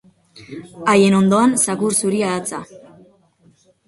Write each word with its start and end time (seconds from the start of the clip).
Haien 0.93 1.17
ondoan 1.17 1.53
zakur 1.65 1.93
zuria 2.05 2.31
datza. 2.37 2.63